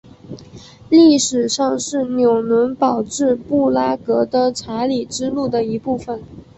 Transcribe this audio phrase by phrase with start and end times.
[0.89, 6.23] 历史上是纽伦堡至布拉格的查理之路的一部份。